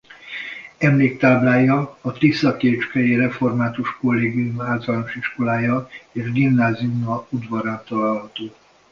[0.77, 8.51] Emléktáblája a tiszakécskei Református Kollégium Általános Iskolája és Gimnáziuma udvarán található.